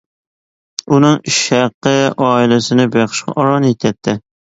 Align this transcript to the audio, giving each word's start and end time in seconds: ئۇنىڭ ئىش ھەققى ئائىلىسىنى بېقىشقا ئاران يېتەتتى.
ئۇنىڭ 0.95 1.19
ئىش 1.33 1.37
ھەققى 1.57 1.95
ئائىلىسىنى 2.09 2.91
بېقىشقا 2.99 3.41
ئاران 3.41 3.73
يېتەتتى. 3.73 4.23